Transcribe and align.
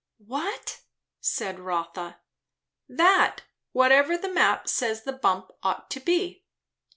"What?" 0.25 0.79
said 1.19 1.59
Rotha. 1.59 2.17
"That; 2.89 3.41
whatever 3.71 4.17
the 4.17 4.33
map 4.33 4.67
says 4.67 5.03
the 5.03 5.13
bump 5.13 5.51
ought 5.61 5.91
to 5.91 5.99
be." 5.99 6.43